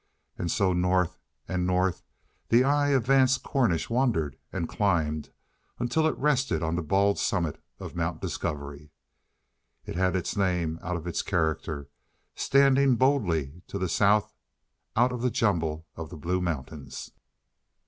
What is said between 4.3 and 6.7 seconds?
and climbed until it rested